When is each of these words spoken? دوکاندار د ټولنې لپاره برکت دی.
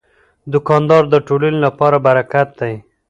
دوکاندار 0.53 1.03
د 1.09 1.15
ټولنې 1.27 1.59
لپاره 1.65 1.97
برکت 2.07 2.47
دی. 2.59 2.73